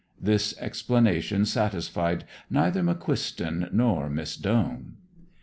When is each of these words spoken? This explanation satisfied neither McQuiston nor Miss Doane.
This 0.19 0.57
explanation 0.57 1.45
satisfied 1.45 2.23
neither 2.49 2.81
McQuiston 2.81 3.71
nor 3.71 4.09
Miss 4.09 4.35
Doane. 4.35 4.93